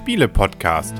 Spiele-Podcast. 0.00 0.96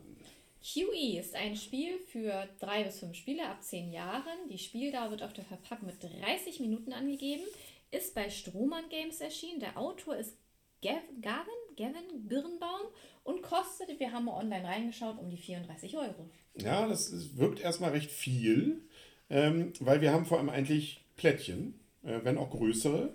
QE 0.61 1.17
ist 1.17 1.33
ein 1.33 1.55
Spiel 1.55 1.97
für 2.11 2.49
drei 2.59 2.83
bis 2.83 2.99
fünf 2.99 3.15
Spieler 3.15 3.51
ab 3.51 3.63
zehn 3.63 3.93
Jahren. 3.93 4.49
Die 4.51 4.57
Spieldauer 4.57 5.11
wird 5.11 5.23
auf 5.23 5.31
der 5.31 5.45
Verpackung 5.45 5.87
mit 5.87 6.03
30 6.03 6.59
Minuten 6.59 6.91
angegeben. 6.91 7.43
Ist 7.89 8.15
bei 8.15 8.29
Strohmann 8.29 8.89
Games 8.89 9.21
erschienen. 9.21 9.61
Der 9.61 9.77
Autor 9.77 10.17
ist 10.17 10.35
Gav 10.81 11.01
Gavin, 11.21 11.77
Gavin 11.77 12.27
Birnbaum 12.27 12.81
und 13.23 13.41
kostet, 13.41 13.97
wir 13.97 14.11
haben 14.11 14.25
mal 14.25 14.37
online 14.37 14.67
reingeschaut, 14.67 15.19
um 15.19 15.29
die 15.29 15.37
34 15.37 15.95
Euro. 15.95 16.29
Ja, 16.57 16.85
das 16.85 17.37
wirkt 17.37 17.61
erstmal 17.61 17.91
recht 17.91 18.11
viel, 18.11 18.81
ähm, 19.29 19.71
weil 19.79 20.01
wir 20.01 20.11
haben 20.11 20.25
vor 20.25 20.37
allem 20.37 20.49
eigentlich 20.49 21.05
Plättchen, 21.15 21.79
wenn 22.05 22.37
auch 22.37 22.49
größere, 22.51 23.13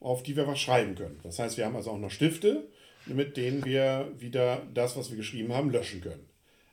auf 0.00 0.22
die 0.22 0.36
wir 0.36 0.46
was 0.46 0.60
schreiben 0.60 0.94
können. 0.94 1.20
Das 1.22 1.38
heißt, 1.38 1.56
wir 1.56 1.66
haben 1.66 1.76
also 1.76 1.90
auch 1.90 1.98
noch 1.98 2.10
Stifte, 2.10 2.68
mit 3.06 3.36
denen 3.36 3.64
wir 3.64 4.12
wieder 4.18 4.62
das, 4.74 4.96
was 4.96 5.10
wir 5.10 5.16
geschrieben 5.16 5.52
haben, 5.52 5.70
löschen 5.70 6.00
können. 6.00 6.26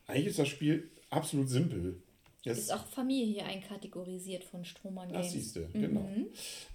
Eigentlich 0.08 0.28
ist 0.28 0.40
das 0.40 0.48
Spiel 0.48 0.90
absolut 1.10 1.50
simpel. 1.50 2.02
Es 2.44 2.60
Ist 2.60 2.74
auch 2.74 2.86
Familie 2.86 3.26
hier 3.26 3.46
einkategorisiert 3.46 4.44
von 4.44 4.64
Strohmann 4.66 5.12
das 5.12 5.32
Games. 5.32 5.32
siehst 5.32 5.56
du, 5.56 5.68
genau. 5.74 6.08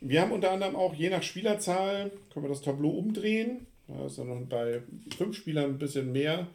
Wir 0.01 0.21
haben 0.21 0.33
unter 0.33 0.51
anderem 0.51 0.75
auch 0.75 0.95
je 0.95 1.11
nach 1.11 1.23
Spielerzahl, 1.23 2.11
können 2.33 2.45
wir 2.45 2.51
das 2.51 2.63
Tableau 2.63 2.91
umdrehen. 2.91 3.67
Da 3.87 4.07
ist 4.07 4.19
dann 4.19 4.29
noch 4.29 4.41
bei 4.49 4.83
fünf 5.17 5.37
Spielern 5.37 5.71
ein 5.71 5.79
bisschen 5.79 6.11
mehr, 6.11 6.49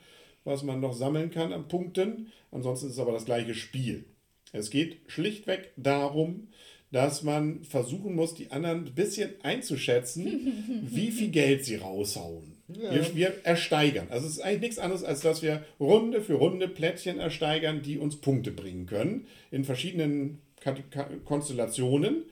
was 0.43 0.63
man 0.63 0.81
noch 0.81 0.93
sammeln 0.93 1.31
kann 1.31 1.53
an 1.53 1.69
Punkten. 1.69 2.31
Ansonsten 2.51 2.87
ist 2.87 2.93
es 2.93 2.99
aber 2.99 3.13
das 3.13 3.25
gleiche 3.25 3.53
Spiel. 3.53 4.03
Es 4.51 4.69
geht 4.69 4.99
schlichtweg 5.07 5.71
darum, 5.77 6.49
dass 6.95 7.23
man 7.23 7.63
versuchen 7.65 8.15
muss, 8.15 8.33
die 8.35 8.51
anderen 8.51 8.85
ein 8.85 8.95
bisschen 8.95 9.31
einzuschätzen, 9.43 10.81
wie 10.89 11.11
viel 11.11 11.29
Geld 11.29 11.65
sie 11.65 11.75
raushauen. 11.75 12.53
Wir, 12.67 13.15
wir 13.15 13.33
ersteigern. 13.43 14.07
Also 14.09 14.25
es 14.27 14.33
ist 14.33 14.39
eigentlich 14.39 14.61
nichts 14.61 14.79
anderes, 14.79 15.03
als 15.03 15.19
dass 15.21 15.41
wir 15.43 15.63
Runde 15.79 16.21
für 16.21 16.33
Runde 16.35 16.67
Plättchen 16.67 17.19
ersteigern, 17.19 17.81
die 17.83 17.97
uns 17.99 18.15
Punkte 18.21 18.51
bringen 18.51 18.85
können 18.85 19.27
in 19.51 19.63
verschiedenen 19.65 20.39
Konstellationen. 21.25 22.23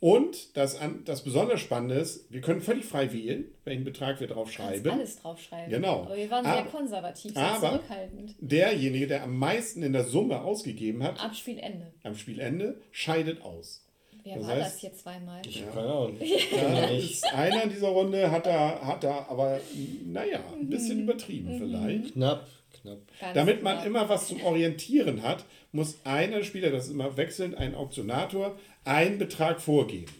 Und 0.00 0.56
das, 0.56 0.76
an, 0.78 1.02
das 1.06 1.24
besonders 1.24 1.60
Spannende 1.60 1.94
ist, 1.94 2.30
wir 2.30 2.42
können 2.42 2.60
völlig 2.60 2.84
frei 2.84 3.10
wählen, 3.12 3.46
welchen 3.64 3.84
Betrag 3.84 4.20
wir 4.20 4.26
drauf 4.26 4.52
Kannst 4.54 4.56
schreiben. 4.56 4.90
alles 4.90 5.16
draufschreiben. 5.16 5.70
Genau. 5.70 6.02
Aber 6.02 6.16
wir 6.16 6.30
waren 6.30 6.44
sehr 6.44 6.52
Aber- 6.58 6.70
konservativ, 6.70 7.32
sehr 7.32 7.42
aber- 7.42 7.70
zurückhaltend. 7.78 8.34
Derjenige, 8.38 9.06
der 9.06 9.22
am 9.22 9.38
meisten 9.38 9.82
in 9.82 9.94
der 9.94 10.04
Summe 10.04 10.42
ausgegeben 10.42 11.02
hat, 11.02 11.18
Ab 11.24 11.34
Spielende. 11.34 11.92
am 12.02 12.16
Spielende, 12.16 12.76
scheidet 12.92 13.40
aus. 13.40 13.83
Wer 14.24 14.36
Das 14.38 14.46
war 14.46 14.54
heißt- 14.54 14.58
das 14.60 14.78
hier 14.78 14.92
zweimal? 14.94 15.42
Ich 15.46 15.62
habe 15.62 15.72
keine 15.72 15.86
Ahnung. 15.92 16.16
Ja, 16.20 16.86
ist 16.88 17.24
einer 17.34 17.62
in 17.64 17.70
dieser 17.70 17.88
Runde 17.88 18.30
hat 18.30 18.46
er, 18.46 18.84
hat 18.86 19.04
er 19.04 19.28
aber, 19.30 19.60
naja, 20.06 20.40
ein 20.58 20.68
bisschen 20.70 21.00
übertrieben 21.00 21.58
vielleicht. 21.58 22.14
knapp, 22.14 22.48
knapp. 22.80 22.98
Ganz 23.20 23.34
Damit 23.34 23.62
man 23.62 23.74
knapp. 23.76 23.86
immer 23.86 24.08
was 24.08 24.28
zum 24.28 24.42
Orientieren 24.42 25.22
hat, 25.22 25.44
muss 25.72 25.98
einer 26.04 26.42
Spieler, 26.42 26.70
das 26.70 26.86
ist 26.86 26.92
immer 26.92 27.16
wechselnd, 27.16 27.56
ein 27.58 27.74
Auktionator, 27.74 28.56
einen 28.84 29.18
Betrag 29.18 29.60
vorgeben. 29.60 30.10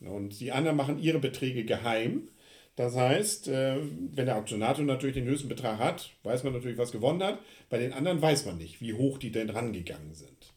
Und 0.00 0.38
die 0.40 0.52
anderen 0.52 0.76
machen 0.76 0.98
ihre 1.00 1.18
Beträge 1.18 1.64
geheim. 1.64 2.28
Das 2.76 2.94
heißt, 2.94 3.48
äh, 3.48 3.76
wenn 4.14 4.26
der 4.26 4.36
Auktionator 4.36 4.84
natürlich 4.84 5.14
den 5.16 5.24
höchsten 5.24 5.48
Betrag 5.48 5.78
hat, 5.80 6.10
weiß 6.22 6.44
man 6.44 6.52
natürlich, 6.52 6.78
was 6.78 6.92
gewonnen 6.92 7.22
hat. 7.24 7.38
Bei 7.70 7.78
den 7.78 7.92
anderen 7.92 8.22
weiß 8.22 8.46
man 8.46 8.58
nicht, 8.58 8.80
wie 8.80 8.92
hoch 8.94 9.18
die 9.18 9.32
denn 9.32 9.50
rangegangen 9.50 10.14
sind. 10.14 10.52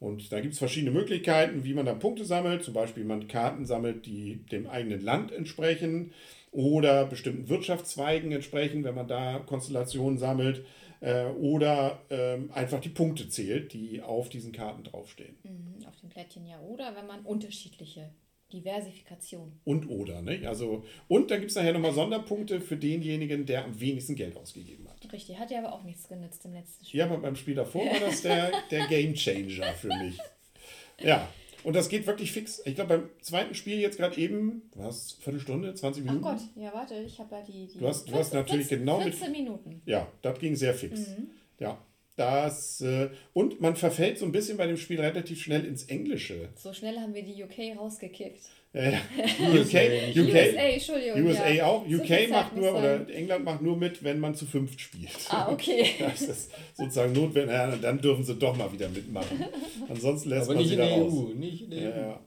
Und 0.00 0.32
da 0.32 0.40
gibt 0.40 0.54
es 0.54 0.58
verschiedene 0.58 0.92
Möglichkeiten, 0.92 1.64
wie 1.64 1.74
man 1.74 1.86
da 1.86 1.94
Punkte 1.94 2.24
sammelt. 2.24 2.64
Zum 2.64 2.74
Beispiel 2.74 3.04
man 3.04 3.28
Karten 3.28 3.66
sammelt, 3.66 4.06
die 4.06 4.44
dem 4.50 4.66
eigenen 4.66 5.02
Land 5.02 5.30
entsprechen 5.30 6.12
oder 6.50 7.04
bestimmten 7.04 7.48
Wirtschaftszweigen 7.48 8.32
entsprechen, 8.32 8.82
wenn 8.82 8.94
man 8.94 9.06
da 9.06 9.38
Konstellationen 9.40 10.18
sammelt. 10.18 10.64
Äh, 11.00 11.26
oder 11.26 12.02
ähm, 12.10 12.50
einfach 12.52 12.80
die 12.80 12.88
Punkte 12.90 13.28
zählt, 13.28 13.72
die 13.72 14.02
auf 14.02 14.28
diesen 14.28 14.52
Karten 14.52 14.84
draufstehen. 14.84 15.36
Mhm, 15.44 15.86
Auf 15.86 15.96
dem 15.96 16.08
Plättchen 16.10 16.46
ja. 16.46 16.60
Oder 16.60 16.94
wenn 16.96 17.06
man 17.06 17.20
unterschiedliche 17.20 18.10
Diversifikation. 18.52 19.52
Und 19.64 19.86
oder, 19.88 20.22
ne? 20.22 20.42
Also, 20.46 20.84
und 21.08 21.30
dann 21.30 21.40
gibt 21.40 21.50
es 21.50 21.56
nachher 21.56 21.72
nochmal 21.72 21.92
Sonderpunkte 21.92 22.60
für 22.60 22.76
denjenigen, 22.76 23.46
der 23.46 23.64
am 23.64 23.78
wenigsten 23.80 24.14
Geld 24.14 24.36
ausgegeben 24.36 24.88
hat. 24.88 25.12
Richtig, 25.12 25.38
hat 25.38 25.50
ja 25.50 25.58
aber 25.58 25.72
auch 25.72 25.82
nichts 25.84 26.08
genützt 26.08 26.44
im 26.44 26.52
letzten 26.52 26.84
Spiel. 26.84 26.98
Ja, 27.00 27.06
aber 27.06 27.18
beim 27.18 27.36
Spiel 27.36 27.54
davor 27.54 27.84
war 27.86 28.00
das 28.00 28.22
der, 28.22 28.50
der 28.70 28.86
Game 28.88 29.14
Changer 29.14 29.72
für 29.74 29.88
mich. 29.88 30.18
Ja, 31.02 31.28
und 31.64 31.74
das 31.76 31.88
geht 31.88 32.06
wirklich 32.06 32.32
fix. 32.32 32.62
Ich 32.64 32.74
glaube, 32.74 32.98
beim 32.98 33.08
zweiten 33.20 33.54
Spiel 33.54 33.78
jetzt 33.80 33.98
gerade 33.98 34.16
eben, 34.18 34.62
was, 34.74 35.12
Viertelstunde, 35.12 35.74
20 35.74 36.02
Ach 36.02 36.06
Minuten? 36.12 36.24
Gott, 36.24 36.40
ja 36.56 36.72
warte, 36.72 36.94
ich 37.02 37.18
habe 37.18 37.34
ja 37.36 37.42
die, 37.42 37.66
die 37.68 37.78
Du 37.78 37.86
hast- 37.86 38.08
du 38.08 38.14
hast 38.14 38.32
natürlich 38.34 38.66
14, 38.66 38.78
genau 38.80 38.98
mit- 39.04 39.14
14 39.14 39.32
Minuten. 39.32 39.82
Ja, 39.86 40.06
das 40.22 40.38
ging 40.38 40.54
sehr 40.56 40.74
fix. 40.74 41.00
Mhm. 41.08 41.30
Ja, 41.58 41.78
das, 42.20 42.80
äh, 42.82 43.08
und 43.32 43.60
man 43.60 43.76
verfällt 43.76 44.18
so 44.18 44.26
ein 44.26 44.32
bisschen 44.32 44.56
bei 44.58 44.66
dem 44.66 44.76
Spiel 44.76 45.00
relativ 45.00 45.42
schnell 45.42 45.64
ins 45.64 45.84
Englische. 45.84 46.48
So 46.56 46.72
schnell 46.72 46.98
haben 46.98 47.14
wir 47.14 47.22
die 47.22 47.42
UK 47.42 47.78
rausgekickt. 47.78 48.42
Äh, 48.72 48.92
USA, 49.52 49.80
UK, 49.80 50.16
UK, 50.16 50.16
USA, 50.16 50.60
Entschuldigung. 50.60 51.26
USA 51.26 51.48
ja. 51.48 51.66
auch. 51.66 51.84
So 51.88 51.96
UK 51.96 52.06
Zeit 52.06 52.30
macht 52.30 52.56
nur, 52.56 52.72
oder 52.76 53.08
England 53.08 53.44
macht 53.44 53.62
nur 53.62 53.76
mit, 53.76 54.04
wenn 54.04 54.20
man 54.20 54.34
zu 54.34 54.46
fünft 54.46 54.80
spielt. 54.80 55.10
Ah, 55.28 55.50
okay. 55.50 55.86
Das 55.98 56.20
ist 56.22 56.52
sozusagen 56.74 57.12
notwendig. 57.12 57.52
Ja, 57.52 57.74
dann 57.74 58.00
dürfen 58.00 58.22
sie 58.22 58.34
doch 58.36 58.56
mal 58.56 58.70
wieder 58.72 58.88
mitmachen. 58.88 59.44
Ansonsten 59.88 60.28
lässt 60.28 60.42
Aber 60.42 60.54
man 60.54 60.58
nicht 60.58 60.68
sie 60.68 60.74
in 60.74 60.80
da 60.80 60.86
der 60.86 60.98
raus. 60.98 61.12
EU. 61.12 61.34
Nicht 61.34 61.62
in 61.62 61.70
der 61.70 61.80
Ja, 61.80 61.88
EU. 61.88 62.00
ja. 62.00 62.20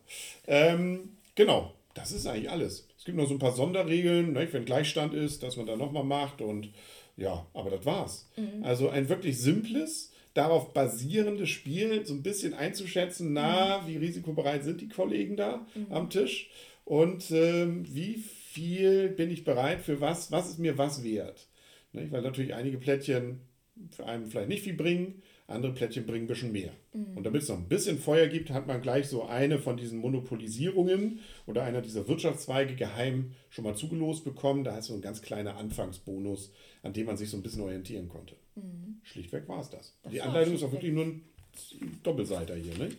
Ähm, 0.48 1.10
genau, 1.36 1.72
das 1.94 2.12
ist 2.12 2.26
eigentlich 2.28 2.50
alles. 2.50 2.88
Es 2.98 3.06
gibt 3.06 3.18
noch 3.18 3.28
so 3.28 3.36
ein 3.36 3.40
paar 3.40 3.54
Sonderregeln, 3.54 4.34
ne, 4.34 4.48
wenn 4.52 4.66
Gleichstand 4.66 5.14
ist, 5.14 5.44
dass 5.44 5.56
man 5.56 5.66
da 5.66 5.76
nochmal 5.78 6.04
macht 6.04 6.42
und 6.42 6.70
ja, 7.16 7.46
aber 7.54 7.70
das 7.70 7.86
war's. 7.86 8.30
Also 8.64 8.90
ein 8.90 9.10
wirklich 9.10 9.40
simples, 9.40 10.12
darauf 10.34 10.74
basierendes 10.74 11.50
Spiel, 11.50 12.06
so 12.06 12.14
ein 12.14 12.24
bisschen 12.24 12.54
einzuschätzen, 12.54 13.34
na, 13.34 13.88
wie 13.88 13.98
risikobereit 13.98 14.64
sind 14.64 14.82
die 14.82 14.90
Kollegen 14.90 15.38
da 15.38 15.66
am 15.90 16.10
Tisch? 16.10 16.50
Und 16.86 17.32
ähm, 17.32 17.86
wie 17.88 18.16
viel 18.16 19.10
bin 19.10 19.32
ich 19.32 19.44
bereit 19.44 19.82
für 19.82 20.02
was, 20.02 20.32
was 20.32 20.50
ist 20.50 20.60
mir 20.60 20.78
was 20.78 21.04
wert. 21.04 21.48
Ne, 21.92 22.12
weil 22.12 22.22
natürlich 22.22 22.54
einige 22.54 22.78
Plättchen 22.78 23.42
für 23.90 24.06
einen 24.06 24.28
vielleicht 24.28 24.50
nicht 24.50 24.64
viel 24.64 24.76
bringen, 24.76 25.22
andere 25.48 25.74
Plättchen 25.74 26.06
bringen 26.06 26.26
ein 26.26 26.28
bisschen 26.28 26.52
mehr. 26.52 26.72
Und 27.16 27.24
damit 27.26 27.42
es 27.42 27.50
noch 27.50 27.58
ein 27.58 27.68
bisschen 27.68 27.98
Feuer 27.98 28.28
gibt, 28.28 28.50
hat 28.52 28.68
man 28.68 28.82
gleich 28.82 29.08
so 29.08 29.24
eine 29.24 29.60
von 29.60 29.78
diesen 29.78 30.00
Monopolisierungen 30.00 31.20
oder 31.48 31.64
einer 31.64 31.82
dieser 31.82 32.08
Wirtschaftszweige 32.08 32.76
geheim 32.76 33.34
schon 33.50 33.64
mal 33.66 33.76
zugelost 33.76 34.24
bekommen. 34.24 34.64
Da 34.64 34.78
ist 34.78 34.86
so 34.86 34.94
ein 34.94 35.02
ganz 35.02 35.22
kleiner 35.22 35.58
Anfangsbonus, 35.58 36.52
an 36.82 36.94
dem 36.94 37.08
man 37.08 37.18
sich 37.18 37.30
so 37.30 37.38
ein 37.38 37.44
bisschen 37.44 37.62
orientieren 37.62 38.10
konnte. 38.10 38.36
Schlichtweg 39.04 39.48
war 39.48 39.60
es 39.60 39.70
das. 39.70 39.98
Das 40.04 40.12
Die 40.12 40.22
Anleitung 40.22 40.56
ist 40.56 40.64
auch 40.64 40.72
wirklich 40.72 40.94
nur 40.94 41.06
ein 41.06 41.22
Doppelseiter 42.04 42.56
hier, 42.56 42.78
ne? 42.78 42.90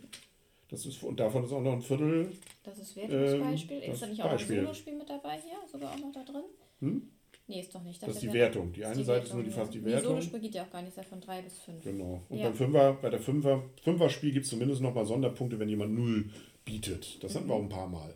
Das 0.69 0.87
ist, 0.87 1.03
und 1.03 1.21
davon 1.21 1.45
ist 1.45 1.53
auch 1.53 1.63
noch 1.63 1.75
ein 1.75 1.83
Viertel. 1.83 2.33
Das 2.65 2.79
ist 2.79 2.97
Wertungsbeispiel. 2.97 3.83
Ähm, 3.83 3.93
ist 3.93 4.03
da 4.03 4.07
nicht 4.07 4.23
auch 4.23 4.31
Beispiel. 4.31 4.59
ein 4.59 4.65
Solospiel 4.65 4.97
mit 4.97 5.09
dabei 5.09 5.39
hier? 5.41 5.57
Sogar 5.71 5.93
auch 5.93 5.99
noch 5.99 6.13
da 6.13 6.25
drin? 6.25 6.43
Hm? 6.81 7.09
Nee, 7.47 7.61
ist 7.61 7.75
doch 7.75 7.83
nicht. 7.83 8.01
Das, 8.03 8.09
das 8.09 8.17
ist 8.17 8.23
die 8.23 8.33
Wertung. 8.33 8.73
Die 8.73 8.85
eine 8.85 8.97
die 8.97 9.05
Seite 9.05 9.25
Wertung, 9.25 9.27
ist 9.27 9.35
nur 9.35 9.45
die, 9.45 9.51
fast 9.51 9.75
die 9.75 9.85
Wertung. 9.85 10.13
Solospiel 10.13 10.41
geht 10.41 10.55
ja 10.55 10.63
auch 10.63 10.71
gar 10.71 10.81
nicht, 10.81 10.95
von 10.95 11.21
3 11.21 11.43
bis 11.43 11.59
5. 11.59 11.85
Genau. 11.85 12.23
Und 12.29 12.39
ja. 12.39 12.45
beim 12.45 12.55
Fünfer, 12.55 12.93
bei 12.95 13.11
der 13.11 13.21
Fünfer, 13.21 13.63
Fünfer-Spiel 13.83 14.33
gibt 14.33 14.45
es 14.45 14.51
zumindest 14.51 14.81
nochmal 14.81 15.05
Sonderpunkte, 15.05 15.59
wenn 15.59 15.69
jemand 15.69 15.95
0 15.95 16.31
bietet. 16.65 17.23
Das 17.23 17.33
mhm. 17.33 17.39
hatten 17.39 17.49
wir 17.49 17.55
auch 17.55 17.63
ein 17.63 17.69
paar 17.69 17.89
Mal. 17.89 18.15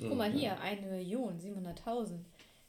Guck 0.00 0.16
mal 0.16 0.32
hier, 0.32 0.58
1 0.60 0.80
Million, 0.86 1.38
700.000. 1.38 2.12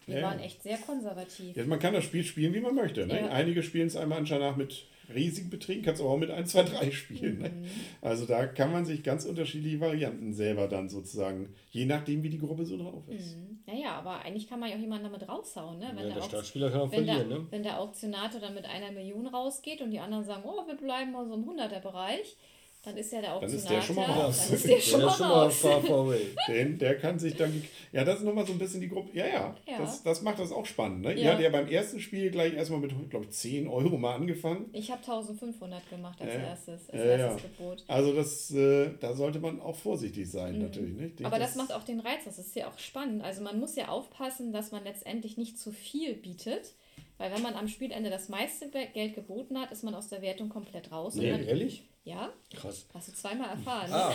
Wir 0.05 0.19
ja. 0.19 0.23
waren 0.23 0.39
echt 0.39 0.61
sehr 0.63 0.77
konservativ. 0.77 1.55
Ja, 1.55 1.65
man 1.65 1.79
kann 1.79 1.93
das 1.93 2.03
Spiel 2.03 2.23
spielen, 2.23 2.53
wie 2.53 2.59
man 2.59 2.75
möchte. 2.75 3.05
Ne? 3.05 3.31
Einige 3.31 3.63
spielen 3.63 3.87
es 3.87 3.95
einmal 3.95 4.17
anscheinend 4.17 4.57
mit 4.57 4.85
riesigen 5.13 5.49
Beträgen, 5.49 5.83
kannst 5.83 6.01
du 6.01 6.07
auch 6.07 6.17
mit 6.17 6.31
1, 6.31 6.51
2, 6.51 6.63
3 6.63 6.91
spielen. 6.91 7.39
Ne? 7.39 7.49
Mhm. 7.49 7.65
Also 8.01 8.25
da 8.25 8.45
kann 8.47 8.71
man 8.71 8.85
sich 8.85 9.03
ganz 9.03 9.25
unterschiedliche 9.25 9.79
Varianten 9.79 10.33
selber 10.33 10.67
dann 10.67 10.89
sozusagen, 10.89 11.53
je 11.71 11.85
nachdem, 11.85 12.23
wie 12.23 12.29
die 12.29 12.39
Gruppe 12.39 12.65
so 12.65 12.77
drauf 12.77 13.07
ist. 13.07 13.37
Mhm. 13.37 13.59
Naja, 13.65 13.91
aber 13.93 14.21
eigentlich 14.21 14.47
kann 14.47 14.59
man 14.59 14.69
ja 14.69 14.75
auch 14.75 14.81
jemanden 14.81 15.05
damit 15.05 15.27
raushauen. 15.27 15.79
Ne? 15.79 15.91
Wenn 15.95 16.07
ja, 16.07 16.15
der, 16.15 16.23
Startspieler 16.23 16.71
kann 16.71 16.81
auch 16.81 16.91
wenn 16.91 17.05
verlieren. 17.05 17.29
Der, 17.29 17.39
ne? 17.39 17.47
Wenn 17.49 17.63
der 17.63 17.79
Auktionator 17.79 18.39
dann 18.39 18.53
mit 18.53 18.65
einer 18.65 18.91
Million 18.91 19.27
rausgeht 19.27 19.81
und 19.81 19.91
die 19.91 19.99
anderen 19.99 20.23
sagen, 20.23 20.43
oh, 20.45 20.67
wir 20.67 20.75
bleiben 20.75 21.11
mal 21.11 21.25
so 21.25 21.33
im 21.33 21.47
100er-Bereich, 21.47 22.37
dann 22.83 22.97
ist 22.97 23.11
ja 23.11 23.21
der 23.21 23.35
auch 23.35 23.41
Dann 23.41 23.53
ist 23.53 23.69
der 23.69 23.79
schon 23.79 23.95
mal 23.95 24.05
raus. 24.05 24.47
Dann 24.47 24.55
ist 24.55 24.67
der 24.67 24.79
schon, 24.79 24.99
der 25.01 25.09
mal, 25.09 25.15
schon 25.15 25.29
mal 25.29 25.51
far, 25.51 25.81
far 25.81 25.99
away. 25.99 26.35
Den, 26.47 26.79
der 26.79 26.97
kann 26.97 27.19
sich 27.19 27.35
dann. 27.35 27.63
Ja, 27.91 28.03
das 28.03 28.19
ist 28.19 28.25
nochmal 28.25 28.47
so 28.47 28.53
ein 28.53 28.57
bisschen 28.57 28.81
die 28.81 28.89
Gruppe. 28.89 29.15
Ja, 29.15 29.27
ja. 29.27 29.55
ja. 29.67 29.77
Das, 29.77 30.01
das 30.01 30.23
macht 30.23 30.39
das 30.39 30.51
auch 30.51 30.65
spannend. 30.65 31.01
Ne? 31.01 31.13
Ja. 31.13 31.21
Ihr 31.21 31.31
habt 31.31 31.41
ja 31.41 31.49
beim 31.51 31.67
ersten 31.67 31.99
Spiel 31.99 32.31
gleich 32.31 32.55
erstmal 32.55 32.79
mit, 32.79 32.91
glaube 33.11 33.25
ich, 33.25 33.31
10 33.31 33.67
Euro 33.67 33.97
mal 33.97 34.15
angefangen. 34.15 34.69
Ich 34.73 34.89
habe 34.89 35.01
1500 35.01 35.89
gemacht 35.91 36.19
als 36.21 36.31
äh, 36.31 36.43
erstes. 36.43 36.89
Als 36.89 37.01
äh, 37.01 37.19
erstes 37.19 37.43
ja. 37.43 37.49
Gebot. 37.49 37.83
Also, 37.87 38.15
das, 38.15 38.51
äh, 38.51 38.89
da 38.99 39.13
sollte 39.13 39.39
man 39.39 39.61
auch 39.61 39.75
vorsichtig 39.75 40.31
sein, 40.31 40.55
mhm. 40.55 40.63
natürlich. 40.63 40.95
Nicht? 40.95 41.23
Aber 41.23 41.37
das, 41.37 41.49
das 41.49 41.57
macht 41.57 41.73
auch 41.73 41.83
den 41.83 41.99
Reiz. 41.99 42.25
Das 42.25 42.39
ist 42.39 42.55
ja 42.55 42.67
auch 42.67 42.79
spannend. 42.79 43.23
Also, 43.23 43.43
man 43.43 43.59
muss 43.59 43.75
ja 43.75 43.89
aufpassen, 43.89 44.53
dass 44.53 44.71
man 44.71 44.83
letztendlich 44.83 45.37
nicht 45.37 45.59
zu 45.59 45.71
viel 45.71 46.15
bietet. 46.15 46.73
Weil 47.19 47.31
wenn 47.31 47.43
man 47.43 47.53
am 47.53 47.67
Spielende 47.67 48.09
das 48.09 48.29
meiste 48.29 48.67
Geld 48.69 49.13
geboten 49.13 49.59
hat, 49.59 49.71
ist 49.71 49.83
man 49.83 49.93
aus 49.93 50.07
der 50.07 50.23
Wertung 50.23 50.49
komplett 50.49 50.91
raus. 50.91 51.13
Nee, 51.13 51.29
ehrlich? 51.29 51.83
Ja. 52.03 52.33
Krass. 52.55 52.87
Hast 52.93 53.07
du 53.09 53.13
zweimal 53.13 53.49
erfahren. 53.49 53.91
Ah. 53.91 54.11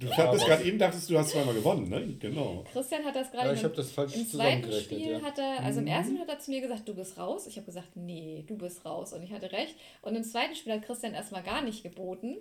Du 0.00 0.10
hattest 0.10 0.46
gerade 0.46 0.64
eben 0.64 0.78
dachtest, 0.78 1.08
du 1.08 1.16
hast 1.16 1.30
zweimal 1.30 1.54
gewonnen, 1.54 1.88
ne? 1.88 2.16
Genau. 2.18 2.64
Christian 2.72 3.04
hat 3.04 3.14
das 3.14 3.30
gerade. 3.30 3.48
Ja, 3.48 3.54
ich 3.54 3.62
habe 3.62 3.74
das 3.74 3.92
falsch 3.92 4.16
Im 4.16 4.26
zweiten 4.26 4.72
Spiel 4.72 5.12
ja. 5.12 5.22
hat 5.22 5.38
er, 5.38 5.62
also 5.62 5.78
im 5.78 5.84
mhm. 5.84 5.92
ersten 5.92 6.18
hat 6.18 6.28
er 6.28 6.40
zu 6.40 6.50
mir 6.50 6.60
gesagt, 6.60 6.88
du 6.88 6.94
bist 6.94 7.16
raus. 7.16 7.46
Ich 7.46 7.56
habe 7.56 7.66
gesagt, 7.66 7.94
nee, 7.94 8.44
du 8.48 8.58
bist 8.58 8.84
raus. 8.84 9.12
Und 9.12 9.22
ich 9.22 9.32
hatte 9.32 9.52
recht. 9.52 9.76
Und 10.02 10.16
im 10.16 10.24
zweiten 10.24 10.56
Spiel 10.56 10.72
hat 10.72 10.82
Christian 10.82 11.14
erstmal 11.14 11.44
gar 11.44 11.62
nicht 11.62 11.84
geboten. 11.84 12.36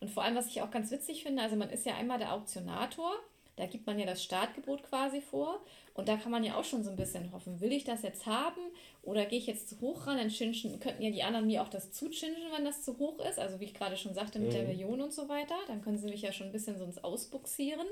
Und 0.00 0.10
vor 0.10 0.22
allem, 0.22 0.36
was 0.36 0.48
ich 0.48 0.60
auch 0.60 0.70
ganz 0.70 0.90
witzig 0.90 1.22
finde, 1.22 1.42
also 1.42 1.56
man 1.56 1.70
ist 1.70 1.86
ja 1.86 1.96
einmal 1.96 2.18
der 2.18 2.34
Auktionator 2.34 3.12
da 3.58 3.66
gibt 3.66 3.86
man 3.86 3.98
ja 3.98 4.06
das 4.06 4.22
Startgebot 4.22 4.84
quasi 4.84 5.20
vor. 5.20 5.60
Und 5.94 6.08
da 6.08 6.16
kann 6.16 6.30
man 6.30 6.44
ja 6.44 6.56
auch 6.56 6.64
schon 6.64 6.84
so 6.84 6.90
ein 6.90 6.96
bisschen 6.96 7.32
hoffen, 7.32 7.60
will 7.60 7.72
ich 7.72 7.82
das 7.82 8.02
jetzt 8.02 8.24
haben 8.24 8.60
oder 9.02 9.26
gehe 9.26 9.38
ich 9.38 9.46
jetzt 9.46 9.68
zu 9.68 9.80
hoch 9.80 10.06
ran? 10.06 10.16
Dann 10.16 10.30
chinchen, 10.30 10.78
könnten 10.78 11.02
ja 11.02 11.10
die 11.10 11.24
anderen 11.24 11.46
mir 11.48 11.62
auch 11.62 11.68
das 11.68 11.90
zuchinchen, 11.90 12.52
wenn 12.54 12.64
das 12.64 12.82
zu 12.82 12.98
hoch 12.98 13.18
ist. 13.18 13.38
Also 13.38 13.58
wie 13.58 13.64
ich 13.64 13.74
gerade 13.74 13.96
schon 13.96 14.14
sagte 14.14 14.38
mit 14.38 14.50
mhm. 14.50 14.54
der 14.54 14.62
Million 14.64 15.00
und 15.00 15.12
so 15.12 15.28
weiter. 15.28 15.56
Dann 15.66 15.82
können 15.82 15.98
sie 15.98 16.08
mich 16.08 16.22
ja 16.22 16.32
schon 16.32 16.46
ein 16.46 16.52
bisschen 16.52 16.78
sonst 16.78 17.02
ausbuxieren. 17.02 17.86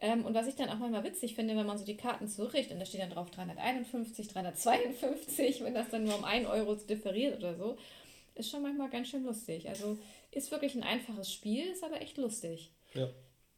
Ähm, 0.00 0.24
und 0.24 0.34
was 0.34 0.48
ich 0.48 0.56
dann 0.56 0.70
auch 0.70 0.78
manchmal 0.78 1.04
witzig 1.04 1.34
finde, 1.34 1.54
wenn 1.56 1.66
man 1.66 1.78
so 1.78 1.84
die 1.84 1.96
Karten 1.96 2.26
zurückrichtet 2.26 2.72
und 2.72 2.80
da 2.80 2.86
steht 2.86 3.02
dann 3.02 3.10
drauf 3.10 3.30
351, 3.30 4.28
352, 4.28 5.62
wenn 5.62 5.74
das 5.74 5.90
dann 5.90 6.04
nur 6.04 6.16
um 6.16 6.24
1 6.24 6.48
Euro 6.48 6.74
differiert 6.74 7.36
oder 7.36 7.54
so, 7.54 7.76
ist 8.34 8.50
schon 8.50 8.62
manchmal 8.62 8.88
ganz 8.88 9.08
schön 9.08 9.24
lustig. 9.24 9.68
Also 9.68 9.98
ist 10.32 10.50
wirklich 10.50 10.74
ein 10.74 10.82
einfaches 10.82 11.32
Spiel, 11.32 11.66
ist 11.66 11.84
aber 11.84 12.00
echt 12.00 12.16
lustig. 12.16 12.72
Ja. 12.94 13.08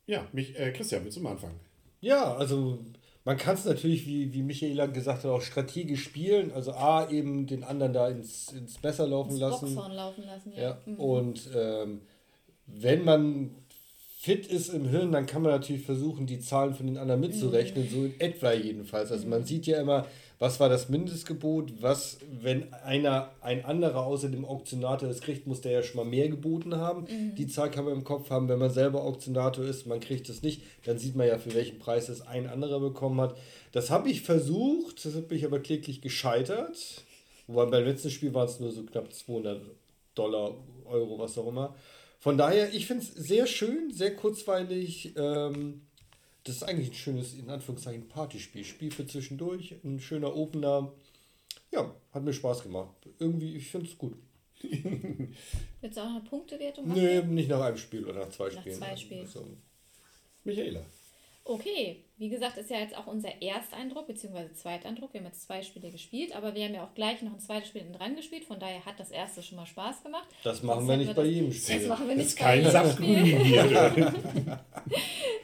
Ja, 0.06 0.26
mich, 0.32 0.58
äh, 0.58 0.72
Christian, 0.72 1.04
willst 1.04 1.16
du 1.16 1.22
mal 1.22 1.32
anfangen? 1.32 1.60
Ja, 2.00 2.34
also 2.34 2.78
man 3.24 3.36
kann 3.36 3.54
es 3.54 3.64
natürlich, 3.64 4.06
wie, 4.06 4.32
wie 4.32 4.42
Michaela 4.42 4.86
gesagt 4.86 5.24
hat, 5.24 5.30
auch 5.30 5.42
strategisch 5.42 6.02
spielen. 6.02 6.52
Also 6.52 6.72
A, 6.72 7.08
eben 7.08 7.46
den 7.46 7.62
anderen 7.62 7.92
da 7.92 8.08
ins, 8.08 8.52
ins 8.52 8.82
Messer 8.82 9.06
laufen 9.06 9.30
ins 9.30 9.40
lassen. 9.40 9.74
Boxhorn 9.74 9.92
laufen 9.92 10.24
lassen, 10.24 10.52
ja. 10.54 10.62
ja. 10.62 10.78
Mhm. 10.86 10.96
Und 10.96 11.50
ähm, 11.54 12.02
wenn 12.66 13.04
man 13.04 13.54
fit 14.22 14.46
ist 14.46 14.68
im 14.68 14.88
Hirn, 14.88 15.10
dann 15.10 15.26
kann 15.26 15.42
man 15.42 15.50
natürlich 15.50 15.82
versuchen, 15.82 16.28
die 16.28 16.38
Zahlen 16.38 16.74
von 16.74 16.86
den 16.86 16.96
anderen 16.96 17.22
mitzurechnen, 17.22 17.88
so 17.90 18.04
in 18.04 18.20
etwa 18.20 18.52
jedenfalls. 18.52 19.10
Also 19.10 19.26
man 19.26 19.44
sieht 19.44 19.66
ja 19.66 19.80
immer, 19.80 20.06
was 20.38 20.60
war 20.60 20.68
das 20.68 20.88
Mindestgebot, 20.88 21.82
was, 21.82 22.18
wenn 22.40 22.72
einer, 22.72 23.32
ein 23.40 23.64
anderer 23.64 24.06
außer 24.06 24.28
dem 24.28 24.44
Auktionator 24.44 25.08
das 25.08 25.22
kriegt, 25.22 25.48
muss 25.48 25.60
der 25.60 25.72
ja 25.72 25.82
schon 25.82 25.96
mal 25.96 26.08
mehr 26.08 26.28
geboten 26.28 26.76
haben. 26.76 27.00
Mhm. 27.00 27.34
Die 27.34 27.48
Zahl 27.48 27.68
kann 27.72 27.84
man 27.84 27.94
im 27.94 28.04
Kopf 28.04 28.30
haben, 28.30 28.48
wenn 28.48 28.60
man 28.60 28.70
selber 28.70 29.02
Auktionator 29.02 29.64
ist, 29.64 29.88
man 29.88 29.98
kriegt 29.98 30.28
es 30.28 30.40
nicht, 30.42 30.62
dann 30.84 30.98
sieht 30.98 31.16
man 31.16 31.26
ja, 31.26 31.38
für 31.38 31.52
welchen 31.54 31.80
Preis 31.80 32.08
es 32.08 32.20
ein 32.20 32.46
anderer 32.46 32.78
bekommen 32.78 33.20
hat. 33.20 33.36
Das 33.72 33.90
habe 33.90 34.08
ich 34.08 34.22
versucht, 34.22 35.04
das 35.04 35.16
habe 35.16 35.34
ich 35.34 35.44
aber 35.44 35.58
kläglich 35.58 36.00
gescheitert. 36.00 37.02
Wobei 37.48 37.66
beim 37.66 37.84
letzten 37.84 38.10
Spiel 38.10 38.32
waren 38.34 38.46
es 38.46 38.60
nur 38.60 38.70
so 38.70 38.84
knapp 38.84 39.12
200 39.12 39.60
Dollar, 40.14 40.54
Euro, 40.84 41.18
was 41.18 41.36
auch 41.38 41.48
immer. 41.48 41.74
Von 42.22 42.38
daher, 42.38 42.72
ich 42.72 42.86
finde 42.86 43.02
es 43.02 43.12
sehr 43.14 43.48
schön, 43.48 43.90
sehr 43.92 44.14
kurzweilig. 44.14 45.12
Ähm, 45.16 45.82
das 46.44 46.54
ist 46.54 46.62
eigentlich 46.62 46.90
ein 46.90 46.94
schönes, 46.94 47.34
in 47.34 47.50
Anführungszeichen, 47.50 48.06
Partyspiel. 48.06 48.62
Spiel 48.62 48.92
für 48.92 49.04
zwischendurch, 49.08 49.74
ein 49.82 49.98
schöner 49.98 50.36
Opener. 50.36 50.92
Ja, 51.72 51.92
hat 52.12 52.22
mir 52.22 52.32
Spaß 52.32 52.62
gemacht. 52.62 52.94
Irgendwie, 53.18 53.56
ich 53.56 53.68
finde 53.72 53.88
es 53.88 53.98
gut. 53.98 54.14
Willst 54.60 55.96
du 55.96 56.00
auch 56.00 56.10
eine 56.10 56.20
Punktewertung 56.20 56.86
machen? 56.86 57.02
Nee, 57.02 57.22
nicht 57.22 57.48
nach 57.48 57.60
einem 57.60 57.76
Spiel 57.76 58.04
oder 58.04 58.20
nach 58.20 58.30
zwei 58.30 58.50
nach 58.50 58.60
Spielen. 58.60 58.76
Zwei 58.76 58.96
Spielen. 58.96 59.20
Also, 59.22 59.44
Michaela. 60.44 60.86
Okay, 61.44 62.04
wie 62.18 62.28
gesagt, 62.28 62.56
ist 62.56 62.70
ja 62.70 62.78
jetzt 62.78 62.96
auch 62.96 63.08
unser 63.08 63.42
Ersteindruck 63.42 64.06
bzw. 64.06 64.52
Zweiteindruck. 64.54 65.12
Wir 65.12 65.20
haben 65.20 65.26
jetzt 65.26 65.42
zwei 65.42 65.62
Spiele 65.62 65.90
gespielt, 65.90 66.36
aber 66.36 66.54
wir 66.54 66.64
haben 66.64 66.74
ja 66.74 66.84
auch 66.84 66.94
gleich 66.94 67.20
noch 67.22 67.32
ein 67.32 67.40
zweites 67.40 67.70
Spiel 67.70 67.84
dran 67.90 68.14
gespielt. 68.14 68.44
Von 68.44 68.60
daher 68.60 68.84
hat 68.84 69.00
das 69.00 69.10
erste 69.10 69.42
schon 69.42 69.56
mal 69.56 69.66
Spaß 69.66 70.04
gemacht. 70.04 70.28
Das 70.44 70.62
machen 70.62 70.86
wir 70.86 70.96
nicht 70.98 71.14
bei 71.16 71.24
jedem 71.24 71.52
Spiel. 71.52 71.80
Das 71.80 71.88
machen 71.88 72.08
wir 72.08 72.14
nicht 72.14 72.38
bei 72.38 72.56
jedem 72.56 72.92
Spiel. 72.92 74.58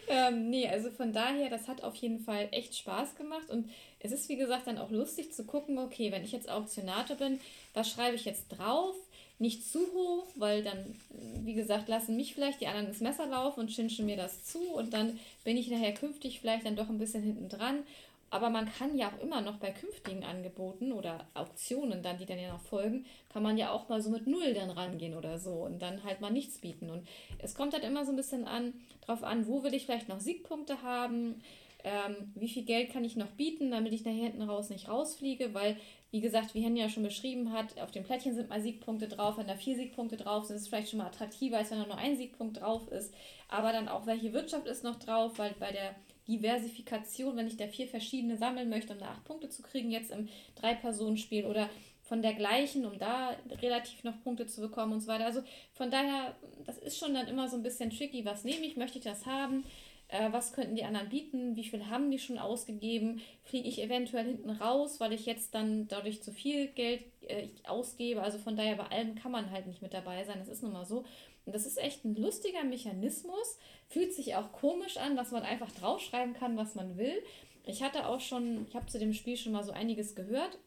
ähm, 0.09 0.51
nee, 0.51 0.69
also 0.69 0.91
von 0.91 1.13
daher, 1.13 1.51
das 1.51 1.67
hat 1.67 1.83
auf 1.83 1.97
jeden 1.97 2.21
Fall 2.21 2.47
echt 2.53 2.77
Spaß 2.77 3.17
gemacht 3.17 3.51
und 3.51 3.69
es 3.99 4.13
ist 4.13 4.29
wie 4.29 4.37
gesagt 4.37 4.69
dann 4.69 4.79
auch 4.79 4.91
lustig 4.91 5.33
zu 5.33 5.45
gucken, 5.45 5.79
okay, 5.79 6.13
wenn 6.13 6.23
ich 6.23 6.31
jetzt 6.31 6.49
Auktionator 6.49 7.17
bin, 7.17 7.41
was 7.75 7.91
schreibe 7.91 8.15
ich 8.15 8.25
jetzt 8.25 8.49
drauf? 8.51 8.95
Nicht 9.39 9.71
zu 9.71 9.79
hoch, 9.79 10.27
weil 10.35 10.63
dann, 10.63 10.97
wie 11.45 11.55
gesagt, 11.55 11.89
lassen 11.89 12.17
mich 12.17 12.35
vielleicht 12.35 12.61
die 12.61 12.67
anderen 12.67 12.89
ins 12.89 13.01
Messer 13.01 13.27
laufen 13.27 13.61
und 13.61 13.73
schinschen 13.73 14.07
mir 14.07 14.17
das 14.17 14.45
zu 14.45 14.59
und 14.75 14.93
dann 14.93 15.19
bin 15.45 15.57
ich 15.57 15.71
nachher 15.71 15.95
künftig 15.95 16.41
vielleicht 16.41 16.67
dann 16.67 16.77
doch 16.77 16.89
ein 16.89 16.99
bisschen 16.99 17.23
hinten 17.23 17.49
dran. 17.49 17.85
Aber 18.31 18.51
man 18.51 18.71
kann 18.71 18.97
ja 18.99 19.09
auch 19.09 19.23
immer 19.23 19.41
noch 19.41 19.57
bei 19.57 19.71
künftigen 19.71 20.23
Angeboten 20.23 20.93
oder 20.93 21.27
Auktionen 21.33 22.03
dann, 22.03 22.19
die 22.19 22.27
dann 22.27 22.39
ja 22.39 22.53
noch 22.53 22.61
folgen, 22.61 23.07
kann 23.33 23.43
man 23.43 23.57
ja 23.57 23.71
auch 23.73 23.89
mal 23.89 24.03
so 24.03 24.11
mit 24.11 24.27
Null 24.27 24.53
dann 24.53 24.69
rangehen 24.69 25.15
oder 25.15 25.39
so 25.39 25.53
und 25.53 25.81
dann 25.81 26.05
halt 26.05 26.21
mal 26.21 26.31
nichts 26.31 26.59
bieten. 26.59 26.91
Und 26.91 27.09
es 27.39 27.55
kommt 27.55 27.73
halt 27.73 27.85
immer 27.85 28.05
so 28.05 28.13
ein 28.13 28.17
bisschen 28.17 28.47
an, 28.47 28.75
drauf 29.07 29.23
an, 29.23 29.47
wo 29.47 29.63
will 29.63 29.73
ich 29.73 29.87
vielleicht 29.87 30.11
noch 30.11 30.21
Siegpunkte 30.21 30.83
haben, 30.83 31.41
ähm, 31.85 32.33
wie 32.35 32.49
viel 32.49 32.65
Geld 32.65 32.93
kann 32.93 33.05
ich 33.05 33.17
noch 33.17 33.29
bieten, 33.29 33.71
damit 33.71 33.93
ich 33.93 34.05
nachher 34.05 34.25
hinten 34.25 34.43
raus 34.43 34.69
nicht 34.69 34.89
rausfliege, 34.89 35.55
weil 35.55 35.77
wie 36.11 36.21
gesagt, 36.21 36.55
wie 36.55 36.63
Henny 36.63 36.81
ja 36.81 36.89
schon 36.89 37.03
beschrieben 37.03 37.53
hat, 37.53 37.79
auf 37.81 37.91
dem 37.91 38.05
Plättchen 38.05 38.35
sind 38.35 38.49
mal 38.49 38.63
Siegpunkte 38.63 39.09
drauf, 39.09 39.37
wenn 39.37 39.47
da 39.47 39.57
vier 39.57 39.77
Siegpunkte 39.77 40.17
drauf 40.17 40.45
sind, 40.45 40.57
ist 40.57 40.63
es 40.63 40.69
vielleicht 40.69 40.91
schon 40.91 40.99
mal 40.99 41.07
attraktiver, 41.07 41.59
als 41.59 41.71
wenn 41.71 41.81
da 41.81 41.87
nur 41.87 41.99
ein 41.99 42.17
Siegpunkt 42.17 42.61
drauf 42.61 42.89
ist. 42.89 43.13
Aber 43.49 43.73
dann 43.73 43.89
auch, 43.89 44.07
welche 44.07 44.33
Wirtschaft 44.33 44.67
ist 44.67 44.85
noch 44.85 44.99
drauf, 44.99 45.39
weil 45.39 45.55
bei 45.59 45.71
der 45.71 45.95
Diversifikation, 46.27 47.37
wenn 47.37 47.47
ich 47.47 47.57
da 47.57 47.67
vier 47.67 47.89
verschiedene 47.89 48.37
sammeln 48.37 48.69
möchte, 48.69 48.93
um 48.93 48.99
da 48.99 49.07
acht 49.07 49.25
Punkte 49.25 49.49
zu 49.49 49.63
kriegen, 49.63 49.91
jetzt 49.91 50.11
im 50.11 50.29
Drei-Personen-Spiel 50.57 51.45
oder 51.45 51.69
von 52.03 52.23
der 52.23 52.33
gleichen, 52.33 52.87
um 52.87 52.99
da 52.99 53.37
relativ 53.61 54.03
noch 54.03 54.19
Punkte 54.23 54.47
zu 54.47 54.63
bekommen 54.63 54.95
und 54.95 55.01
so 55.01 55.09
weiter. 55.09 55.27
Also 55.27 55.43
von 55.75 55.91
daher, 55.91 56.35
das 56.65 56.79
ist 56.79 56.99
schon 56.99 57.13
dann 57.13 57.29
immer 57.29 57.49
so 57.49 57.57
ein 57.57 57.63
bisschen 57.63 57.91
tricky. 57.91 58.25
Was 58.25 58.45
nehme 58.45 58.65
ich? 58.65 58.77
Möchte 58.77 58.99
ich 58.99 59.05
das 59.05 59.27
haben? 59.27 59.65
Äh, 60.09 60.33
was 60.33 60.53
könnten 60.53 60.75
die 60.75 60.85
anderen 60.85 61.11
bieten, 61.11 61.55
wie 61.57 61.65
viel 61.65 61.87
haben 61.87 62.11
die 62.11 62.19
schon 62.19 62.39
ausgegeben, 62.39 63.21
fliege 63.45 63.69
ich 63.69 63.83
eventuell 63.83 64.25
hinten 64.25 64.51
raus, 64.51 65.01
weil 65.01 65.13
ich 65.13 65.27
jetzt 65.27 65.55
dann 65.55 65.87
dadurch 65.89 66.23
zu 66.23 66.33
viel 66.33 66.69
Geld 66.69 67.05
äh, 67.23 67.49
ausgebe. 67.65 68.23
Also 68.23 68.39
von 68.39 68.57
daher 68.57 68.77
bei 68.77 68.87
allem 68.87 69.15
kann 69.15 69.33
man 69.33 69.51
halt 69.51 69.67
nicht 69.67 69.83
mit 69.83 69.95
dabei 69.95 70.25
sein, 70.25 70.39
das 70.39 70.49
ist 70.49 70.63
nun 70.63 70.73
mal 70.73 70.87
so. 70.87 71.05
Und 71.45 71.55
das 71.55 71.67
ist 71.67 71.79
echt 71.79 72.05
ein 72.05 72.15
lustiger 72.17 72.65
Mechanismus, 72.65 73.59
fühlt 73.89 74.13
sich 74.13 74.35
auch 74.35 74.53
komisch 74.53 74.97
an, 74.97 75.17
dass 75.17 75.31
man 75.31 75.43
einfach 75.43 75.71
draufschreiben 75.73 76.35
kann, 76.35 76.57
was 76.57 76.75
man 76.75 76.99
will. 76.99 77.23
Ich 77.65 77.83
hatte 77.83 78.07
auch 78.07 78.21
schon, 78.21 78.67
ich 78.69 78.75
habe 78.75 78.87
zu 78.87 78.99
dem 78.99 79.13
Spiel 79.13 79.37
schon 79.37 79.53
mal 79.53 79.65
so 79.65 79.73
einiges 79.73 80.15
gehört 80.15 80.59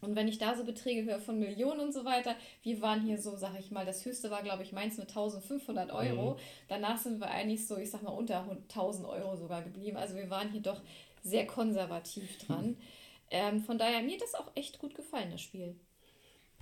und 0.00 0.16
wenn 0.16 0.28
ich 0.28 0.38
da 0.38 0.54
so 0.54 0.64
Beträge 0.64 1.04
höre 1.04 1.20
von 1.20 1.38
Millionen 1.38 1.80
und 1.80 1.92
so 1.92 2.04
weiter, 2.04 2.34
wir 2.62 2.80
waren 2.80 3.02
hier 3.02 3.20
so, 3.20 3.36
sag 3.36 3.58
ich 3.58 3.70
mal, 3.70 3.84
das 3.86 4.04
höchste 4.04 4.30
war, 4.30 4.42
glaube 4.42 4.62
ich, 4.62 4.72
meins 4.72 4.96
mit 4.98 5.08
1500 5.08 5.92
Euro. 5.92 6.32
Mhm. 6.32 6.36
Danach 6.68 6.98
sind 6.98 7.20
wir 7.20 7.30
eigentlich 7.30 7.66
so, 7.66 7.76
ich 7.76 7.90
sag 7.90 8.02
mal, 8.02 8.10
unter 8.10 8.48
1000 8.50 9.06
Euro 9.06 9.36
sogar 9.36 9.62
geblieben. 9.62 9.96
Also 9.96 10.14
wir 10.16 10.30
waren 10.30 10.50
hier 10.50 10.62
doch 10.62 10.80
sehr 11.22 11.46
konservativ 11.46 12.38
dran. 12.38 12.68
Mhm. 12.68 12.76
Ähm, 13.32 13.60
von 13.60 13.78
daher, 13.78 14.02
mir 14.02 14.14
hat 14.14 14.22
das 14.22 14.34
auch 14.34 14.50
echt 14.56 14.80
gut 14.80 14.96
gefallen, 14.96 15.30
das 15.30 15.40
Spiel. 15.40 15.76